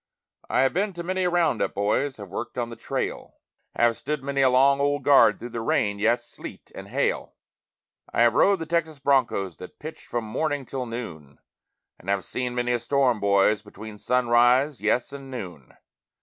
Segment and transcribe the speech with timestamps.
[0.49, 3.35] I have been to many a round up, boys, have worked on the trail,
[3.75, 7.35] Have stood many a long old guard through the rain, yes, sleet, and hail;
[8.11, 11.37] I have rode the Texas broncos that pitched from morning till noon,
[11.99, 15.77] And have seen many a storm, boys, between sunrise, yes, and noon.